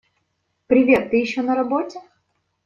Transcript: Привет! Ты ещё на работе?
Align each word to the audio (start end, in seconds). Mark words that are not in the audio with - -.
Привет! 0.65 1.11
Ты 1.11 1.15
ещё 1.17 1.43
на 1.43 1.53
работе? 1.61 1.99